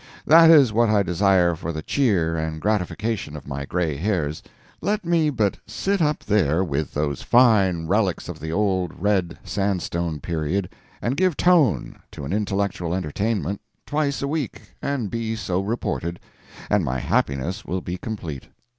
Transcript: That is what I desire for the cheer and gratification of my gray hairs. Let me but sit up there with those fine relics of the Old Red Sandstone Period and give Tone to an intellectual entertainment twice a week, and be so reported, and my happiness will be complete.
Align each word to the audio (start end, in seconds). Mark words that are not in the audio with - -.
That 0.25 0.49
is 0.49 0.73
what 0.73 0.89
I 0.89 1.03
desire 1.03 1.53
for 1.55 1.71
the 1.71 1.83
cheer 1.83 2.35
and 2.35 2.59
gratification 2.59 3.35
of 3.35 3.45
my 3.47 3.65
gray 3.65 3.97
hairs. 3.97 4.41
Let 4.81 5.05
me 5.05 5.29
but 5.29 5.57
sit 5.67 6.01
up 6.01 6.23
there 6.23 6.63
with 6.63 6.95
those 6.95 7.21
fine 7.21 7.85
relics 7.85 8.27
of 8.27 8.39
the 8.39 8.51
Old 8.51 8.99
Red 8.99 9.37
Sandstone 9.43 10.19
Period 10.19 10.69
and 11.03 11.15
give 11.15 11.37
Tone 11.37 11.99
to 12.13 12.25
an 12.25 12.33
intellectual 12.33 12.95
entertainment 12.95 13.61
twice 13.85 14.23
a 14.23 14.27
week, 14.27 14.73
and 14.81 15.11
be 15.11 15.35
so 15.35 15.59
reported, 15.61 16.19
and 16.67 16.83
my 16.83 16.97
happiness 16.97 17.63
will 17.63 17.81
be 17.81 17.99
complete. 17.99 18.47